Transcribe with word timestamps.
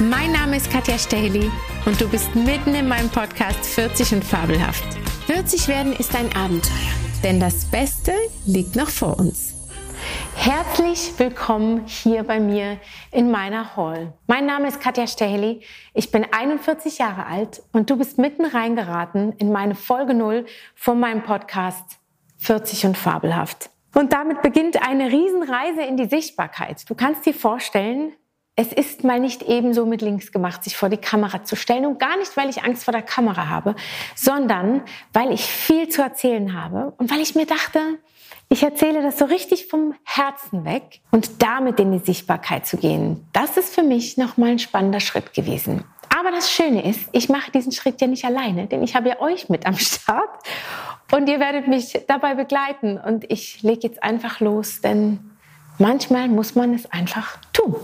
Mein 0.00 0.32
Name 0.32 0.56
ist 0.56 0.72
Katja 0.72 0.98
Staheli 0.98 1.48
und 1.86 2.00
du 2.00 2.08
bist 2.08 2.34
mitten 2.34 2.74
in 2.74 2.88
meinem 2.88 3.08
Podcast 3.10 3.64
40 3.64 4.14
und 4.14 4.24
Fabelhaft. 4.24 4.82
40 5.26 5.68
werden 5.68 5.92
ist 5.92 6.16
ein 6.16 6.34
Abenteuer, 6.34 6.72
denn 7.22 7.38
das 7.38 7.64
Beste 7.66 8.12
liegt 8.44 8.74
noch 8.74 8.88
vor 8.88 9.16
uns. 9.20 9.54
Herzlich 10.34 11.12
willkommen 11.16 11.86
hier 11.86 12.24
bei 12.24 12.40
mir 12.40 12.78
in 13.12 13.30
meiner 13.30 13.76
Hall. 13.76 14.12
Mein 14.26 14.46
Name 14.46 14.66
ist 14.66 14.80
Katja 14.80 15.06
Staheli, 15.06 15.62
ich 15.94 16.10
bin 16.10 16.26
41 16.28 16.98
Jahre 16.98 17.26
alt 17.26 17.62
und 17.70 17.88
du 17.88 17.96
bist 17.96 18.18
mitten 18.18 18.46
reingeraten 18.46 19.34
in 19.38 19.52
meine 19.52 19.76
Folge 19.76 20.14
0 20.14 20.44
von 20.74 20.98
meinem 20.98 21.22
Podcast 21.22 22.00
40 22.38 22.86
und 22.86 22.98
Fabelhaft. 22.98 23.70
Und 23.94 24.12
damit 24.12 24.42
beginnt 24.42 24.84
eine 24.84 25.12
Riesenreise 25.12 25.82
in 25.82 25.96
die 25.96 26.06
Sichtbarkeit. 26.06 26.82
Du 26.90 26.96
kannst 26.96 27.24
dir 27.26 27.34
vorstellen, 27.34 28.12
es 28.56 28.72
ist 28.72 29.02
mal 29.02 29.18
nicht 29.18 29.42
ebenso 29.42 29.84
mit 29.84 30.00
links 30.00 30.30
gemacht, 30.30 30.62
sich 30.62 30.76
vor 30.76 30.88
die 30.88 30.96
Kamera 30.96 31.42
zu 31.42 31.56
stellen. 31.56 31.86
Und 31.86 31.98
gar 31.98 32.16
nicht, 32.16 32.36
weil 32.36 32.48
ich 32.48 32.62
Angst 32.62 32.84
vor 32.84 32.92
der 32.92 33.02
Kamera 33.02 33.48
habe, 33.48 33.74
sondern 34.14 34.82
weil 35.12 35.32
ich 35.32 35.44
viel 35.44 35.88
zu 35.88 36.02
erzählen 36.02 36.54
habe 36.60 36.92
und 36.98 37.10
weil 37.10 37.20
ich 37.20 37.34
mir 37.34 37.46
dachte, 37.46 37.80
ich 38.48 38.62
erzähle 38.62 39.02
das 39.02 39.18
so 39.18 39.24
richtig 39.24 39.66
vom 39.66 39.94
Herzen 40.04 40.64
weg 40.64 41.00
und 41.10 41.42
damit 41.42 41.80
in 41.80 41.90
die 41.90 42.04
Sichtbarkeit 42.04 42.66
zu 42.66 42.76
gehen. 42.76 43.26
Das 43.32 43.56
ist 43.56 43.74
für 43.74 43.82
mich 43.82 44.16
nochmal 44.16 44.50
ein 44.50 44.58
spannender 44.58 45.00
Schritt 45.00 45.32
gewesen. 45.34 45.82
Aber 46.16 46.30
das 46.30 46.52
Schöne 46.52 46.88
ist, 46.88 47.08
ich 47.10 47.28
mache 47.28 47.50
diesen 47.50 47.72
Schritt 47.72 48.00
ja 48.00 48.06
nicht 48.06 48.24
alleine, 48.24 48.66
denn 48.66 48.84
ich 48.84 48.94
habe 48.94 49.08
ja 49.08 49.20
euch 49.20 49.48
mit 49.48 49.66
am 49.66 49.76
Start 49.76 50.46
und 51.10 51.28
ihr 51.28 51.40
werdet 51.40 51.66
mich 51.66 51.98
dabei 52.06 52.34
begleiten. 52.34 52.98
Und 52.98 53.28
ich 53.30 53.62
lege 53.62 53.88
jetzt 53.88 54.02
einfach 54.02 54.38
los, 54.38 54.80
denn 54.80 55.18
manchmal 55.78 56.28
muss 56.28 56.54
man 56.54 56.72
es 56.74 56.86
einfach 56.92 57.38
tun. 57.52 57.74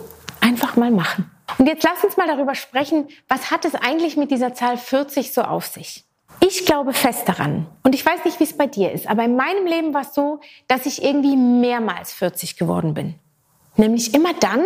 Einfach 0.50 0.74
mal 0.74 0.90
machen. 0.90 1.30
Und 1.58 1.66
jetzt 1.66 1.84
lass 1.84 2.02
uns 2.02 2.16
mal 2.16 2.26
darüber 2.26 2.56
sprechen, 2.56 3.06
was 3.28 3.52
hat 3.52 3.64
es 3.64 3.76
eigentlich 3.76 4.16
mit 4.16 4.32
dieser 4.32 4.52
Zahl 4.52 4.78
40 4.78 5.32
so 5.32 5.42
auf 5.42 5.64
sich? 5.66 6.04
Ich 6.40 6.66
glaube 6.66 6.92
fest 6.92 7.28
daran. 7.28 7.68
Und 7.84 7.94
ich 7.94 8.04
weiß 8.04 8.24
nicht, 8.24 8.40
wie 8.40 8.44
es 8.44 8.56
bei 8.56 8.66
dir 8.66 8.90
ist, 8.90 9.06
aber 9.06 9.22
in 9.22 9.36
meinem 9.36 9.64
Leben 9.64 9.94
war 9.94 10.00
es 10.00 10.12
so, 10.12 10.40
dass 10.66 10.86
ich 10.86 11.04
irgendwie 11.04 11.36
mehrmals 11.36 12.12
40 12.14 12.56
geworden 12.56 12.94
bin. 12.94 13.14
Nämlich 13.76 14.12
immer 14.12 14.34
dann, 14.34 14.64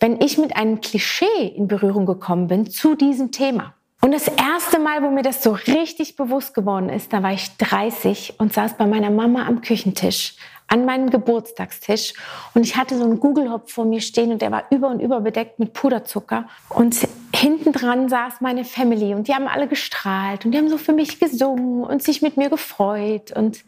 wenn 0.00 0.22
ich 0.22 0.38
mit 0.38 0.56
einem 0.56 0.80
Klischee 0.80 1.48
in 1.54 1.68
Berührung 1.68 2.06
gekommen 2.06 2.46
bin 2.46 2.70
zu 2.70 2.94
diesem 2.94 3.30
Thema. 3.30 3.74
Und 4.02 4.12
das 4.12 4.28
erste 4.28 4.78
Mal, 4.78 5.02
wo 5.02 5.10
mir 5.10 5.22
das 5.22 5.42
so 5.42 5.52
richtig 5.52 6.16
bewusst 6.16 6.54
geworden 6.54 6.90
ist, 6.90 7.12
da 7.12 7.22
war 7.22 7.32
ich 7.32 7.56
30 7.56 8.34
und 8.38 8.52
saß 8.52 8.76
bei 8.76 8.86
meiner 8.86 9.10
Mama 9.10 9.46
am 9.46 9.62
Küchentisch 9.62 10.36
an 10.68 10.84
meinem 10.84 11.10
Geburtstagstisch. 11.10 12.14
Und 12.54 12.64
ich 12.64 12.76
hatte 12.76 12.96
so 12.96 13.04
einen 13.04 13.20
Google-Hop 13.20 13.70
vor 13.70 13.84
mir 13.84 14.00
stehen 14.00 14.32
und 14.32 14.42
der 14.42 14.50
war 14.50 14.64
über 14.70 14.88
und 14.88 15.00
über 15.00 15.20
bedeckt 15.20 15.58
mit 15.58 15.72
Puderzucker. 15.72 16.46
Und 16.68 16.96
hinten 17.34 17.72
dran 17.72 18.08
saß 18.08 18.40
meine 18.40 18.64
Family 18.64 19.14
und 19.14 19.28
die 19.28 19.34
haben 19.34 19.46
alle 19.46 19.68
gestrahlt 19.68 20.44
und 20.44 20.52
die 20.52 20.58
haben 20.58 20.68
so 20.68 20.78
für 20.78 20.92
mich 20.92 21.20
gesungen 21.20 21.84
und 21.84 22.02
sich 22.02 22.22
mit 22.22 22.36
mir 22.36 22.50
gefreut. 22.50 23.32
Und 23.32 23.64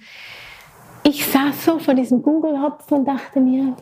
ich 1.04 1.24
saß 1.26 1.64
so 1.64 1.78
vor 1.78 1.94
diesem 1.94 2.22
Google-Hopf 2.22 2.90
und 2.90 3.04
dachte 3.04 3.40
mir, 3.40 3.76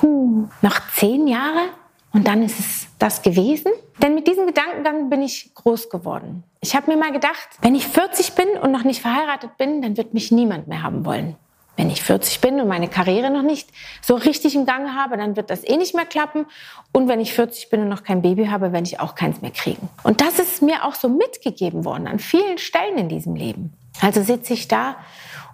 hm, 0.00 0.50
noch 0.62 0.80
zehn 0.94 1.28
Jahre 1.28 1.70
und 2.12 2.26
dann 2.26 2.42
ist 2.42 2.58
es 2.58 2.87
das 2.98 3.22
gewesen? 3.22 3.72
Denn 4.02 4.14
mit 4.14 4.26
diesem 4.26 4.46
Gedankengang 4.46 5.10
bin 5.10 5.22
ich 5.22 5.54
groß 5.54 5.90
geworden. 5.90 6.44
Ich 6.60 6.74
habe 6.74 6.90
mir 6.90 6.96
mal 6.96 7.12
gedacht, 7.12 7.48
wenn 7.62 7.74
ich 7.74 7.86
40 7.86 8.32
bin 8.32 8.48
und 8.60 8.72
noch 8.72 8.84
nicht 8.84 9.00
verheiratet 9.00 9.56
bin, 9.56 9.82
dann 9.82 9.96
wird 9.96 10.14
mich 10.14 10.32
niemand 10.32 10.68
mehr 10.68 10.82
haben 10.82 11.04
wollen. 11.04 11.36
Wenn 11.76 11.90
ich 11.90 12.02
40 12.02 12.40
bin 12.40 12.60
und 12.60 12.66
meine 12.66 12.88
Karriere 12.88 13.30
noch 13.30 13.42
nicht 13.42 13.68
so 14.02 14.16
richtig 14.16 14.56
im 14.56 14.66
Gange 14.66 14.96
habe, 14.96 15.16
dann 15.16 15.36
wird 15.36 15.48
das 15.48 15.62
eh 15.62 15.76
nicht 15.76 15.94
mehr 15.94 16.06
klappen. 16.06 16.46
Und 16.92 17.06
wenn 17.06 17.20
ich 17.20 17.32
40 17.32 17.70
bin 17.70 17.82
und 17.82 17.88
noch 17.88 18.02
kein 18.02 18.20
Baby 18.20 18.46
habe, 18.46 18.72
werde 18.72 18.86
ich 18.86 18.98
auch 18.98 19.14
keins 19.14 19.40
mehr 19.42 19.52
kriegen. 19.52 19.88
Und 20.02 20.20
das 20.20 20.40
ist 20.40 20.60
mir 20.60 20.84
auch 20.84 20.96
so 20.96 21.08
mitgegeben 21.08 21.84
worden 21.84 22.08
an 22.08 22.18
vielen 22.18 22.58
Stellen 22.58 22.98
in 22.98 23.08
diesem 23.08 23.36
Leben. 23.36 23.72
Also 24.00 24.22
sitze 24.24 24.54
ich 24.54 24.66
da 24.66 24.96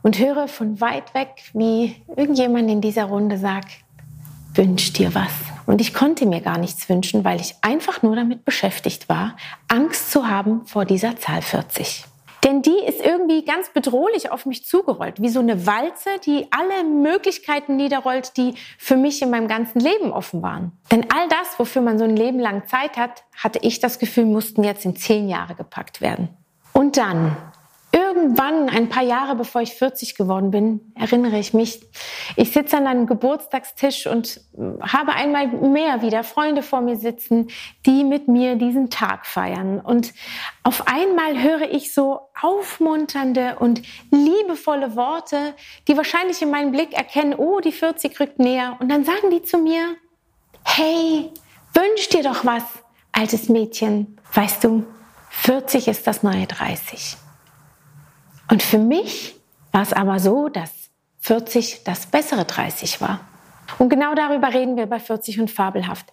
und 0.02 0.18
höre 0.18 0.48
von 0.48 0.80
weit 0.80 1.12
weg, 1.12 1.28
wie 1.52 1.96
irgendjemand 2.16 2.70
in 2.70 2.80
dieser 2.80 3.04
Runde 3.04 3.36
sagt, 3.36 3.72
wünsch 4.54 4.94
dir 4.94 5.14
was. 5.14 5.53
Und 5.66 5.80
ich 5.80 5.94
konnte 5.94 6.26
mir 6.26 6.40
gar 6.40 6.58
nichts 6.58 6.88
wünschen, 6.88 7.24
weil 7.24 7.40
ich 7.40 7.54
einfach 7.62 8.02
nur 8.02 8.16
damit 8.16 8.44
beschäftigt 8.44 9.08
war, 9.08 9.36
Angst 9.68 10.10
zu 10.10 10.28
haben 10.28 10.66
vor 10.66 10.84
dieser 10.84 11.16
Zahl 11.16 11.42
40. 11.42 12.04
Denn 12.44 12.60
die 12.60 12.78
ist 12.86 13.00
irgendwie 13.00 13.42
ganz 13.42 13.70
bedrohlich 13.70 14.30
auf 14.30 14.44
mich 14.44 14.66
zugerollt, 14.66 15.22
wie 15.22 15.30
so 15.30 15.40
eine 15.40 15.66
Walze, 15.66 16.10
die 16.26 16.46
alle 16.50 16.84
Möglichkeiten 16.84 17.76
niederrollt, 17.76 18.36
die 18.36 18.54
für 18.76 18.96
mich 18.96 19.22
in 19.22 19.30
meinem 19.30 19.48
ganzen 19.48 19.80
Leben 19.80 20.12
offen 20.12 20.42
waren. 20.42 20.72
Denn 20.92 21.06
all 21.10 21.26
das, 21.28 21.58
wofür 21.58 21.80
man 21.80 21.98
so 21.98 22.04
ein 22.04 22.16
Leben 22.16 22.38
lang 22.38 22.66
Zeit 22.66 22.98
hat, 22.98 23.24
hatte 23.34 23.60
ich 23.62 23.80
das 23.80 23.98
Gefühl, 23.98 24.26
mussten 24.26 24.62
jetzt 24.62 24.84
in 24.84 24.94
zehn 24.94 25.26
Jahre 25.30 25.54
gepackt 25.54 26.02
werden. 26.02 26.28
Und 26.74 26.98
dann 26.98 27.34
irgendwann, 28.14 28.68
ein 28.68 28.88
paar 28.88 29.02
Jahre 29.02 29.34
bevor 29.34 29.60
ich 29.60 29.74
40 29.74 30.14
geworden 30.14 30.50
bin, 30.50 30.92
erinnere 30.94 31.38
ich 31.38 31.54
mich, 31.54 31.80
ich 32.36 32.52
sitze 32.52 32.76
an 32.76 32.86
einem 32.86 33.06
Geburtstagstisch 33.06 34.06
und 34.06 34.40
habe 34.80 35.12
einmal 35.12 35.48
mehr 35.48 36.02
wieder 36.02 36.24
Freunde 36.24 36.62
vor 36.62 36.80
mir 36.80 36.96
sitzen, 36.96 37.48
die 37.86 38.04
mit 38.04 38.28
mir 38.28 38.56
diesen 38.56 38.90
Tag 38.90 39.26
feiern. 39.26 39.80
Und 39.80 40.12
auf 40.62 40.86
einmal 40.86 41.42
höre 41.42 41.70
ich 41.70 41.92
so 41.92 42.20
aufmunternde 42.40 43.56
und 43.58 43.82
liebevolle 44.10 44.96
Worte, 44.96 45.54
die 45.88 45.96
wahrscheinlich 45.96 46.40
in 46.42 46.50
meinem 46.50 46.72
Blick 46.72 46.92
erkennen, 46.92 47.34
oh, 47.34 47.60
die 47.60 47.72
40 47.72 48.18
rückt 48.20 48.38
näher. 48.38 48.76
Und 48.80 48.88
dann 48.90 49.04
sagen 49.04 49.30
die 49.30 49.42
zu 49.42 49.58
mir, 49.58 49.96
hey, 50.64 51.30
wünsch 51.74 52.08
dir 52.10 52.22
doch 52.22 52.44
was, 52.44 52.64
altes 53.12 53.48
Mädchen. 53.48 54.18
Weißt 54.32 54.64
du, 54.64 54.84
40 55.30 55.88
ist 55.88 56.06
das 56.06 56.22
neue 56.22 56.46
30. 56.46 57.23
Und 58.50 58.62
für 58.62 58.78
mich 58.78 59.34
war 59.72 59.82
es 59.82 59.92
aber 59.92 60.18
so, 60.20 60.48
dass 60.48 60.70
40 61.20 61.84
das 61.84 62.06
bessere 62.06 62.44
30 62.44 63.00
war. 63.00 63.20
Und 63.78 63.88
genau 63.88 64.14
darüber 64.14 64.52
reden 64.52 64.76
wir 64.76 64.86
bei 64.86 65.00
40 65.00 65.40
und 65.40 65.50
fabelhaft. 65.50 66.06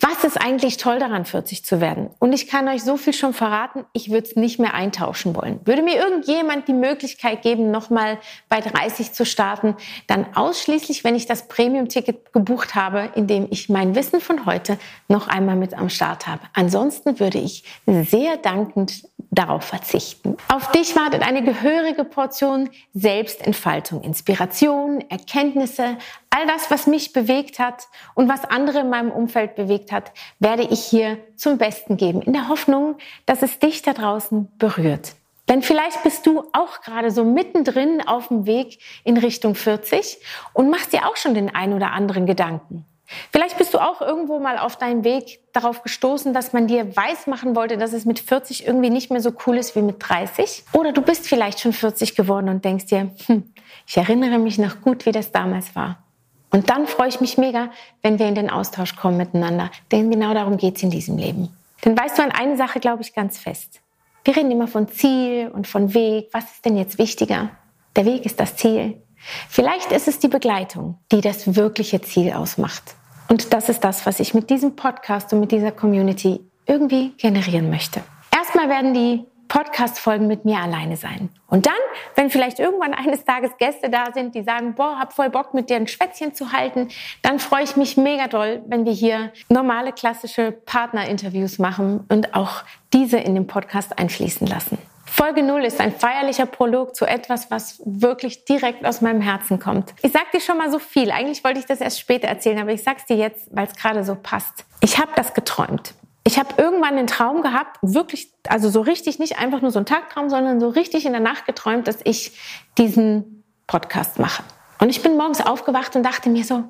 Was 0.00 0.24
ist 0.24 0.36
eigentlich 0.36 0.76
toll 0.76 0.98
daran, 0.98 1.24
40 1.24 1.64
zu 1.64 1.80
werden? 1.80 2.10
Und 2.18 2.32
ich 2.32 2.48
kann 2.48 2.68
euch 2.68 2.82
so 2.82 2.96
viel 2.96 3.12
schon 3.12 3.32
verraten, 3.32 3.84
ich 3.92 4.10
würde 4.10 4.26
es 4.26 4.36
nicht 4.36 4.58
mehr 4.58 4.74
eintauschen 4.74 5.34
wollen. 5.34 5.60
Würde 5.64 5.82
mir 5.82 5.96
irgendjemand 5.96 6.68
die 6.68 6.72
Möglichkeit 6.72 7.42
geben, 7.42 7.70
nochmal 7.70 8.18
bei 8.48 8.60
30 8.60 9.12
zu 9.12 9.24
starten, 9.24 9.76
dann 10.06 10.26
ausschließlich, 10.34 11.04
wenn 11.04 11.14
ich 11.14 11.26
das 11.26 11.48
Premium-Ticket 11.48 12.32
gebucht 12.32 12.74
habe, 12.74 13.10
in 13.14 13.26
dem 13.26 13.46
ich 13.50 13.68
mein 13.68 13.94
Wissen 13.94 14.20
von 14.20 14.46
heute 14.46 14.78
noch 15.08 15.28
einmal 15.28 15.56
mit 15.56 15.74
am 15.74 15.88
Start 15.88 16.26
habe. 16.26 16.42
Ansonsten 16.54 17.20
würde 17.20 17.38
ich 17.38 17.64
sehr 17.86 18.36
dankend 18.36 19.04
darauf 19.36 19.64
verzichten. 19.64 20.36
Auf 20.48 20.72
dich 20.72 20.96
wartet 20.96 21.22
eine 21.22 21.44
gehörige 21.44 22.04
Portion 22.04 22.70
Selbstentfaltung, 22.94 24.02
Inspiration, 24.02 25.04
Erkenntnisse, 25.08 25.98
all 26.30 26.46
das, 26.46 26.70
was 26.70 26.86
mich 26.86 27.12
bewegt 27.12 27.58
hat 27.58 27.86
und 28.14 28.28
was 28.28 28.44
andere 28.44 28.80
in 28.80 28.90
meinem 28.90 29.10
Umfeld 29.10 29.54
bewegt 29.54 29.92
hat, 29.92 30.12
werde 30.38 30.64
ich 30.64 30.84
hier 30.84 31.18
zum 31.36 31.58
Besten 31.58 31.96
geben, 31.96 32.22
in 32.22 32.32
der 32.32 32.48
Hoffnung, 32.48 32.96
dass 33.26 33.42
es 33.42 33.58
dich 33.58 33.82
da 33.82 33.92
draußen 33.92 34.48
berührt. 34.58 35.14
Denn 35.48 35.62
vielleicht 35.62 36.02
bist 36.02 36.26
du 36.26 36.44
auch 36.52 36.80
gerade 36.80 37.10
so 37.10 37.24
mittendrin 37.24 38.06
auf 38.06 38.28
dem 38.28 38.46
Weg 38.46 38.80
in 39.04 39.16
Richtung 39.16 39.54
40 39.54 40.18
und 40.52 40.70
machst 40.70 40.92
dir 40.92 41.06
auch 41.06 41.16
schon 41.16 41.34
den 41.34 41.54
ein 41.54 41.72
oder 41.72 41.92
anderen 41.92 42.26
Gedanken. 42.26 42.84
Vielleicht 43.32 43.56
bist 43.58 43.72
du 43.74 43.78
auch 43.78 44.00
irgendwo 44.00 44.38
mal 44.38 44.58
auf 44.58 44.76
deinem 44.76 45.04
Weg 45.04 45.40
darauf 45.52 45.82
gestoßen, 45.82 46.34
dass 46.34 46.52
man 46.52 46.66
dir 46.66 46.96
weismachen 46.96 47.54
wollte, 47.54 47.78
dass 47.78 47.92
es 47.92 48.04
mit 48.04 48.18
40 48.18 48.66
irgendwie 48.66 48.90
nicht 48.90 49.10
mehr 49.10 49.20
so 49.20 49.32
cool 49.46 49.56
ist 49.56 49.76
wie 49.76 49.82
mit 49.82 49.96
30. 49.98 50.64
Oder 50.72 50.92
du 50.92 51.02
bist 51.02 51.28
vielleicht 51.28 51.60
schon 51.60 51.72
40 51.72 52.16
geworden 52.16 52.48
und 52.48 52.64
denkst 52.64 52.86
dir, 52.86 53.10
hm, 53.26 53.52
ich 53.86 53.96
erinnere 53.96 54.38
mich 54.38 54.58
noch 54.58 54.80
gut, 54.80 55.06
wie 55.06 55.12
das 55.12 55.32
damals 55.32 55.76
war. 55.76 56.02
Und 56.50 56.70
dann 56.70 56.86
freue 56.86 57.08
ich 57.08 57.20
mich 57.20 57.38
mega, 57.38 57.70
wenn 58.02 58.18
wir 58.18 58.26
in 58.26 58.34
den 58.34 58.50
Austausch 58.50 58.96
kommen 58.96 59.16
miteinander. 59.16 59.70
Denn 59.92 60.10
genau 60.10 60.32
darum 60.34 60.56
geht 60.56 60.76
es 60.76 60.82
in 60.82 60.90
diesem 60.90 61.18
Leben. 61.18 61.48
Denn 61.84 61.96
weißt 61.98 62.18
du 62.18 62.22
an 62.22 62.30
eine 62.32 62.56
Sache, 62.56 62.80
glaube 62.80 63.02
ich, 63.02 63.14
ganz 63.14 63.38
fest. 63.38 63.80
Wir 64.24 64.36
reden 64.36 64.50
immer 64.50 64.66
von 64.66 64.88
Ziel 64.88 65.50
und 65.52 65.66
von 65.66 65.94
Weg. 65.94 66.28
Was 66.32 66.44
ist 66.44 66.64
denn 66.64 66.76
jetzt 66.76 66.98
wichtiger? 66.98 67.50
Der 67.94 68.04
Weg 68.06 68.26
ist 68.26 68.40
das 68.40 68.56
Ziel. 68.56 69.00
Vielleicht 69.48 69.92
ist 69.92 70.08
es 70.08 70.18
die 70.18 70.28
Begleitung, 70.28 70.98
die 71.12 71.20
das 71.20 71.56
wirkliche 71.56 72.00
Ziel 72.00 72.32
ausmacht. 72.32 72.94
Und 73.28 73.52
das 73.52 73.68
ist 73.68 73.82
das, 73.84 74.06
was 74.06 74.20
ich 74.20 74.34
mit 74.34 74.50
diesem 74.50 74.76
Podcast 74.76 75.32
und 75.32 75.40
mit 75.40 75.52
dieser 75.52 75.72
Community 75.72 76.40
irgendwie 76.66 77.12
generieren 77.16 77.70
möchte. 77.70 78.02
Erstmal 78.32 78.68
werden 78.68 78.94
die 78.94 79.24
Podcast-Folgen 79.48 80.26
mit 80.26 80.44
mir 80.44 80.58
alleine 80.58 80.96
sein. 80.96 81.28
Und 81.46 81.66
dann, 81.66 81.74
wenn 82.14 82.30
vielleicht 82.30 82.58
irgendwann 82.58 82.94
eines 82.94 83.24
Tages 83.24 83.52
Gäste 83.58 83.88
da 83.90 84.06
sind, 84.12 84.34
die 84.34 84.42
sagen, 84.42 84.74
boah, 84.74 84.98
hab 84.98 85.12
voll 85.12 85.30
Bock, 85.30 85.54
mit 85.54 85.70
dir 85.70 85.76
ein 85.76 85.86
Schwätzchen 85.86 86.34
zu 86.34 86.52
halten, 86.52 86.88
dann 87.22 87.38
freue 87.38 87.62
ich 87.62 87.76
mich 87.76 87.96
mega 87.96 88.26
doll, 88.26 88.62
wenn 88.66 88.84
wir 88.84 88.92
hier 88.92 89.32
normale, 89.48 89.92
klassische 89.92 90.52
Partnerinterviews 90.52 91.58
machen 91.58 92.04
und 92.08 92.34
auch 92.34 92.64
diese 92.92 93.18
in 93.18 93.34
den 93.34 93.46
Podcast 93.46 93.98
einfließen 93.98 94.46
lassen. 94.46 94.78
Folge 95.06 95.42
0 95.42 95.64
ist 95.64 95.80
ein 95.80 95.92
feierlicher 95.92 96.46
Prolog 96.46 96.94
zu 96.94 97.06
etwas, 97.06 97.50
was 97.50 97.80
wirklich 97.84 98.44
direkt 98.44 98.84
aus 98.84 99.00
meinem 99.00 99.20
Herzen 99.20 99.58
kommt. 99.58 99.94
Ich 100.02 100.12
sag 100.12 100.30
dir 100.32 100.40
schon 100.40 100.58
mal 100.58 100.70
so 100.70 100.78
viel. 100.78 101.10
Eigentlich 101.10 101.42
wollte 101.44 101.60
ich 101.60 101.66
das 101.66 101.80
erst 101.80 102.00
später 102.00 102.28
erzählen, 102.28 102.58
aber 102.58 102.72
ich 102.72 102.82
sag's 102.82 103.06
dir 103.06 103.16
jetzt, 103.16 103.48
weil 103.52 103.66
es 103.66 103.74
gerade 103.76 104.04
so 104.04 104.16
passt. 104.16 104.64
Ich 104.80 104.98
habe 104.98 105.12
das 105.16 105.32
geträumt. 105.32 105.94
ich 106.24 106.38
habe 106.40 106.60
irgendwann 106.60 106.96
den 106.96 107.06
Traum 107.06 107.40
gehabt, 107.40 107.78
wirklich, 107.82 108.32
also 108.48 108.68
so 108.68 108.80
richtig, 108.80 109.20
nicht 109.20 109.38
einfach 109.38 109.62
nur 109.62 109.70
so 109.70 109.78
ein 109.78 109.86
Tagtraum, 109.86 110.28
sondern 110.28 110.60
so 110.60 110.68
richtig 110.68 111.06
in 111.06 111.12
der 111.12 111.20
Nacht 111.20 111.46
geträumt, 111.46 111.86
dass 111.86 111.98
ich 112.02 112.32
diesen 112.78 113.44
Podcast 113.68 114.18
mache. 114.18 114.42
Und 114.80 114.90
ich 114.90 115.02
bin 115.02 115.16
morgens 115.16 115.40
aufgewacht 115.40 115.94
und 115.94 116.02
dachte 116.02 116.28
mir 116.28 116.44
so, 116.44 116.64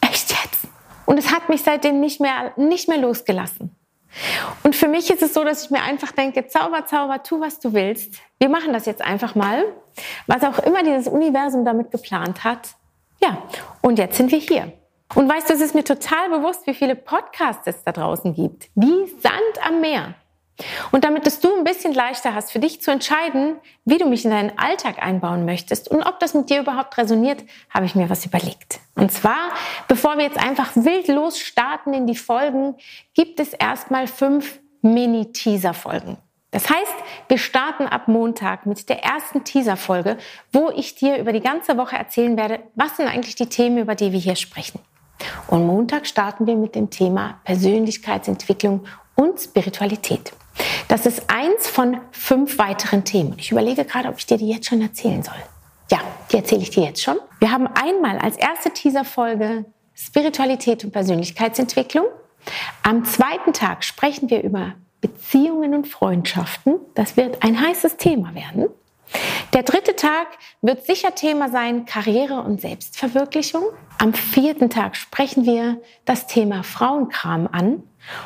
echt 0.00 0.30
jetzt? 0.30 0.68
Und 1.06 1.18
es 1.18 1.32
hat 1.32 1.48
mich 1.48 1.62
seitdem 1.62 2.00
nicht 2.00 2.20
mehr, 2.20 2.52
nicht 2.56 2.88
mehr 2.88 2.98
losgelassen. 2.98 3.74
Und 4.62 4.76
für 4.76 4.88
mich 4.88 5.10
ist 5.10 5.22
es 5.22 5.34
so, 5.34 5.44
dass 5.44 5.64
ich 5.64 5.70
mir 5.70 5.82
einfach 5.82 6.12
denke, 6.12 6.46
Zauber, 6.46 6.86
Zauber, 6.86 7.22
tu, 7.22 7.40
was 7.40 7.58
du 7.60 7.72
willst. 7.72 8.14
Wir 8.38 8.48
machen 8.48 8.72
das 8.72 8.86
jetzt 8.86 9.02
einfach 9.02 9.34
mal. 9.34 9.64
Was 10.26 10.42
auch 10.42 10.58
immer 10.60 10.82
dieses 10.82 11.08
Universum 11.08 11.64
damit 11.64 11.90
geplant 11.90 12.44
hat. 12.44 12.70
Ja, 13.20 13.42
und 13.80 13.98
jetzt 13.98 14.16
sind 14.16 14.30
wir 14.30 14.38
hier. 14.38 14.72
Und 15.14 15.28
weißt 15.28 15.48
du, 15.48 15.54
es 15.54 15.60
ist 15.60 15.74
mir 15.74 15.84
total 15.84 16.30
bewusst, 16.30 16.66
wie 16.66 16.74
viele 16.74 16.96
Podcasts 16.96 17.66
es 17.66 17.84
da 17.84 17.92
draußen 17.92 18.34
gibt. 18.34 18.68
Wie 18.74 19.06
Sand 19.20 19.66
am 19.66 19.80
Meer. 19.80 20.14
Und 20.92 21.04
damit 21.04 21.26
es 21.26 21.40
du 21.40 21.52
ein 21.54 21.64
bisschen 21.64 21.92
leichter 21.92 22.34
hast, 22.34 22.52
für 22.52 22.60
dich 22.60 22.80
zu 22.80 22.90
entscheiden, 22.90 23.56
wie 23.84 23.98
du 23.98 24.06
mich 24.06 24.24
in 24.24 24.30
deinen 24.30 24.56
Alltag 24.58 25.02
einbauen 25.02 25.44
möchtest 25.44 25.90
und 25.90 26.02
ob 26.02 26.20
das 26.20 26.34
mit 26.34 26.48
dir 26.48 26.60
überhaupt 26.60 26.96
resoniert, 26.96 27.42
habe 27.70 27.86
ich 27.86 27.94
mir 27.94 28.08
was 28.08 28.24
überlegt. 28.24 28.78
Und 28.94 29.10
zwar, 29.10 29.50
bevor 29.88 30.16
wir 30.16 30.24
jetzt 30.24 30.38
einfach 30.38 30.70
wild 30.74 31.08
los 31.08 31.40
starten 31.40 31.92
in 31.92 32.06
die 32.06 32.14
Folgen, 32.14 32.76
gibt 33.14 33.40
es 33.40 33.52
erstmal 33.52 34.06
fünf 34.06 34.60
Mini-Teaser-Folgen. 34.82 36.18
Das 36.52 36.70
heißt, 36.70 36.94
wir 37.26 37.38
starten 37.38 37.86
ab 37.86 38.06
Montag 38.06 38.64
mit 38.64 38.88
der 38.88 39.02
ersten 39.02 39.42
Teaser-Folge, 39.42 40.18
wo 40.52 40.70
ich 40.70 40.94
dir 40.94 41.18
über 41.18 41.32
die 41.32 41.40
ganze 41.40 41.76
Woche 41.76 41.96
erzählen 41.96 42.36
werde, 42.36 42.60
was 42.76 42.96
sind 42.96 43.08
eigentlich 43.08 43.34
die 43.34 43.48
Themen, 43.48 43.78
über 43.78 43.96
die 43.96 44.12
wir 44.12 44.20
hier 44.20 44.36
sprechen. 44.36 44.78
Und 45.48 45.66
Montag 45.66 46.06
starten 46.06 46.46
wir 46.46 46.54
mit 46.54 46.76
dem 46.76 46.90
Thema 46.90 47.40
Persönlichkeitsentwicklung 47.42 48.84
und 49.16 49.40
Spiritualität. 49.40 50.32
Das 50.88 51.06
ist 51.06 51.24
eins 51.28 51.66
von 51.66 51.98
fünf 52.12 52.58
weiteren 52.58 53.04
Themen. 53.04 53.34
Ich 53.38 53.50
überlege 53.50 53.84
gerade, 53.84 54.08
ob 54.08 54.18
ich 54.18 54.26
dir 54.26 54.38
die 54.38 54.48
jetzt 54.48 54.66
schon 54.66 54.82
erzählen 54.82 55.22
soll. 55.22 55.34
Ja, 55.90 56.00
die 56.30 56.36
erzähle 56.36 56.62
ich 56.62 56.70
dir 56.70 56.84
jetzt 56.84 57.02
schon. 57.02 57.16
Wir 57.40 57.50
haben 57.50 57.66
einmal 57.66 58.18
als 58.18 58.36
erste 58.36 58.70
Teaserfolge 58.70 59.64
Spiritualität 59.94 60.84
und 60.84 60.92
Persönlichkeitsentwicklung. 60.92 62.06
Am 62.82 63.04
zweiten 63.04 63.52
Tag 63.52 63.84
sprechen 63.84 64.28
wir 64.30 64.42
über 64.42 64.74
Beziehungen 65.00 65.74
und 65.74 65.86
Freundschaften. 65.86 66.80
Das 66.94 67.16
wird 67.16 67.42
ein 67.42 67.60
heißes 67.60 67.96
Thema 67.96 68.34
werden. 68.34 68.68
Der 69.52 69.62
dritte 69.62 69.94
Tag 69.94 70.26
wird 70.62 70.84
sicher 70.84 71.14
Thema 71.14 71.48
sein 71.48 71.86
Karriere 71.86 72.40
und 72.40 72.60
Selbstverwirklichung. 72.60 73.62
Am 73.98 74.12
vierten 74.12 74.68
Tag 74.68 74.96
sprechen 74.96 75.46
wir 75.46 75.80
das 76.04 76.26
Thema 76.26 76.64
Frauenkram 76.64 77.48
an. 77.52 77.82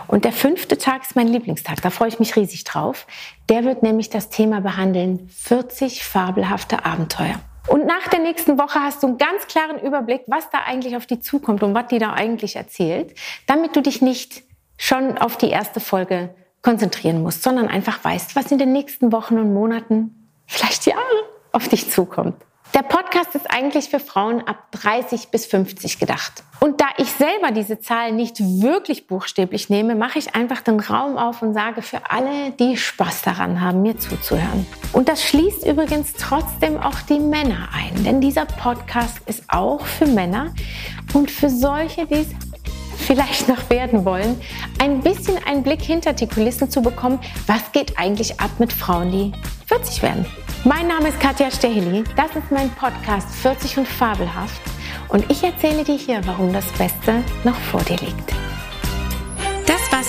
Und 0.07 0.25
der 0.25 0.33
fünfte 0.33 0.79
Tag 0.79 1.03
ist 1.03 1.17
mein 1.17 1.29
Lieblingstag. 1.29 1.83
Da 1.83 1.91
freue 1.91 2.09
ich 2.09 2.19
mich 2.19 2.35
riesig 2.35 2.65
drauf. 2.65 3.07
Der 3.49 3.65
wird 3.65 3.83
nämlich 3.83 4.11
das 4.11 4.31
Thema 4.31 4.61
behandeln 4.61 5.29
40 5.29 6.03
fabelhafte 6.05 6.85
Abenteuer. 6.85 7.41
Und 7.69 7.85
nach 7.85 8.09
der 8.09 8.21
nächsten 8.21 8.59
Woche 8.59 8.81
hast 8.81 9.03
du 9.03 9.09
einen 9.09 9.19
ganz 9.19 9.47
klaren 9.47 9.79
Überblick, 9.79 10.23
was 10.27 10.49
da 10.51 10.61
eigentlich 10.67 10.97
auf 10.97 11.05
die 11.05 11.21
zukommt 11.21 11.63
und 11.63 11.75
was 11.75 11.89
die 11.89 11.99
da 11.99 12.15
eigentlich 12.15 12.57
erzählt, 12.57 13.15
damit 13.47 13.77
du 13.77 13.83
dich 13.83 14.01
nicht 14.01 14.43
schon 14.79 15.19
auf 15.19 15.37
die 15.37 15.51
erste 15.51 15.81
Folge 15.81 16.35
konzentrieren 16.63 17.23
musst, 17.23 17.43
sondern 17.43 17.69
einfach 17.69 18.03
weißt, 18.03 18.35
was 18.35 18.51
in 18.51 18.59
den 18.59 18.73
nächsten 18.73 19.13
Wochen 19.13 19.39
und 19.39 19.53
Monaten 19.53 20.28
vielleicht 20.49 20.87
Jahre 20.87 21.25
auf 21.53 21.69
dich 21.69 21.91
zukommt. 21.91 22.35
Der 22.75 22.83
Podcast 22.83 23.35
ist 23.35 23.51
eigentlich 23.51 23.89
für 23.89 23.99
Frauen 23.99 24.47
ab 24.47 24.71
30 24.73 25.29
bis 25.29 25.47
50 25.47 25.99
gedacht. 25.99 26.45
Und 26.61 26.81
da 26.81 26.87
ich 26.99 27.11
selber 27.11 27.51
diese 27.51 27.81
Zahl 27.81 28.13
nicht 28.13 28.39
wirklich 28.41 29.07
buchstäblich 29.07 29.71
nehme, 29.71 29.95
mache 29.95 30.19
ich 30.19 30.35
einfach 30.35 30.61
den 30.61 30.79
Raum 30.79 31.17
auf 31.17 31.41
und 31.41 31.55
sage 31.55 31.81
für 31.81 32.11
alle, 32.11 32.51
die 32.61 32.77
Spaß 32.77 33.23
daran 33.23 33.63
haben, 33.63 33.81
mir 33.81 33.97
zuzuhören. 33.99 34.67
Und 34.93 35.09
das 35.09 35.25
schließt 35.25 35.67
übrigens 35.67 36.13
trotzdem 36.13 36.79
auch 36.79 37.01
die 37.09 37.21
Männer 37.21 37.69
ein, 37.73 38.05
denn 38.05 38.21
dieser 38.21 38.45
Podcast 38.45 39.19
ist 39.27 39.45
auch 39.49 39.87
für 39.87 40.07
Männer 40.07 40.53
und 41.15 41.31
für 41.31 41.49
solche, 41.49 42.07
die 42.07 42.15
es 42.15 42.29
vielleicht 43.09 43.49
noch 43.49 43.71
werden 43.71 44.05
wollen, 44.05 44.39
ein 44.81 45.01
bisschen 45.01 45.39
einen 45.47 45.63
Blick 45.63 45.81
hinter 45.81 46.13
die 46.13 46.27
Kulissen 46.27 46.71
zu 46.71 46.83
bekommen, 46.83 47.19
was 47.47 47.73
geht 47.73 47.99
eigentlich 47.99 48.39
ab 48.39 48.51
mit 48.59 48.71
Frauen, 48.71 49.11
die 49.11 49.33
40 49.67 50.03
werden. 50.03 50.27
Mein 50.65 50.89
Name 50.89 51.09
ist 51.09 51.19
Katja 51.19 51.51
Steheli, 51.51 52.05
das 52.17 52.37
ist 52.37 52.51
mein 52.51 52.69
Podcast 52.71 53.35
40 53.37 53.79
und 53.79 53.89
Fabelhaft 53.89 54.61
und 55.09 55.25
ich 55.31 55.43
erzähle 55.43 55.85
dir 55.85 55.97
hier, 55.97 56.21
warum 56.27 56.53
das 56.53 56.67
Beste 56.73 57.25
noch 57.45 57.57
vor 57.57 57.81
dir 57.81 57.97
liegt. 57.97 58.48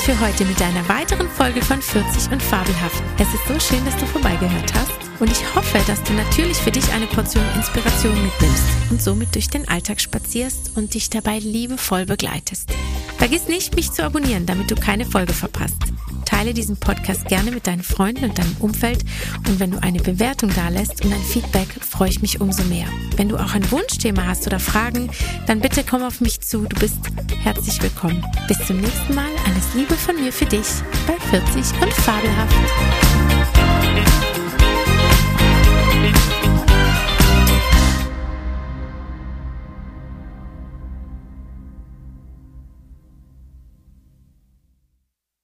Für 0.10 0.22
heute 0.22 0.44
mit 0.44 0.60
einer 0.60 0.90
weiteren 0.90 1.30
Folge 1.30 1.62
von 1.62 1.80
40 1.80 2.32
und 2.32 2.42
Fabelhaft. 2.42 3.04
Es 3.20 3.28
ist 3.32 3.48
so 3.48 3.60
schön, 3.60 3.86
dass 3.86 3.96
du 3.98 4.08
vorbeigehört 4.08 4.74
hast 4.74 4.92
und 5.20 5.32
ich 5.32 5.54
hoffe, 5.54 5.78
dass 5.86 6.02
du 6.02 6.14
natürlich 6.14 6.58
für 6.58 6.72
dich 6.72 6.92
eine 6.94 7.06
Portion 7.06 7.46
Inspiration 7.56 8.20
mitnimmst 8.24 8.64
und 8.90 9.04
somit 9.04 9.36
durch 9.36 9.50
den 9.50 9.68
Alltag 9.68 10.02
spazierst 10.02 10.76
und 10.76 10.96
dich 10.96 11.12
dabei 11.12 11.38
liebevoll 11.38 12.08
begleitest. 12.08 12.74
Vergiss 13.20 13.48
nicht, 13.48 13.76
mich 13.76 13.92
zu 13.92 14.04
abonnieren, 14.04 14.48
damit 14.48 14.72
du 14.72 14.76
keine 14.76 15.06
Folge 15.06 15.34
verpasst. 15.34 15.78
Teile 16.40 16.54
diesen 16.54 16.78
Podcast 16.78 17.28
gerne 17.28 17.52
mit 17.52 17.68
deinen 17.68 17.84
Freunden 17.84 18.24
und 18.24 18.38
deinem 18.38 18.56
Umfeld 18.60 19.04
und 19.50 19.60
wenn 19.60 19.72
du 19.72 19.84
eine 19.84 20.00
Bewertung 20.00 20.50
dalässt 20.56 21.04
und 21.04 21.12
ein 21.12 21.22
Feedback, 21.22 21.68
freue 21.82 22.08
ich 22.08 22.22
mich 22.22 22.40
umso 22.40 22.64
mehr. 22.64 22.88
Wenn 23.18 23.28
du 23.28 23.36
auch 23.36 23.56
ein 23.56 23.70
Wunschthema 23.72 24.26
hast 24.26 24.48
oder 24.48 24.58
Fragen, 24.58 25.12
dann 25.48 25.60
bitte 25.60 25.84
komm 25.84 26.02
auf 26.02 26.22
mich 26.22 26.40
zu. 26.40 26.62
Du 26.62 26.80
bist 26.80 26.96
herzlich 27.44 27.82
willkommen. 27.82 28.26
Bis 28.48 28.58
zum 28.66 28.80
nächsten 28.80 29.16
Mal. 29.16 29.30
Alles 29.48 29.74
Liebe 29.76 29.96
von 29.96 30.16
mir 30.16 30.32
für 30.32 30.46
dich 30.46 30.68
bei 31.06 31.20
40 31.38 31.82
und 31.82 31.92
Fabelhaft. 31.92 33.39